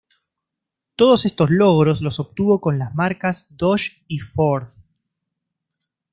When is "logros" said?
1.51-2.01